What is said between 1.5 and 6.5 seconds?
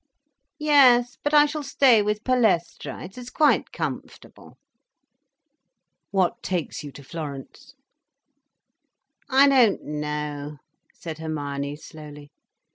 stay with Palestra. It is quite comfortable." "What